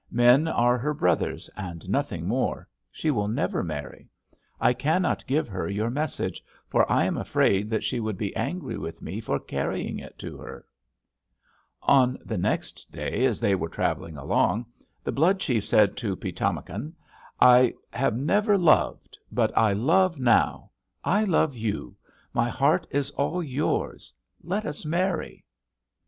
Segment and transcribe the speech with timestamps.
[0.09, 2.67] Men are her brothers, and nothing more.
[2.91, 4.09] She will never marry.
[4.59, 8.79] I cannot give her your message, for I am afraid that she would be angry
[8.79, 10.65] with me for carrying it to her.'
[11.83, 14.65] "On the next day, as they were traveling along,
[15.03, 16.93] the Blood chief said to Pi´tamakan:
[17.39, 20.71] 'I have never loved, but I love now.
[21.03, 21.95] I love you;
[22.33, 24.11] my heart is all yours;
[24.41, 25.45] let us marry.'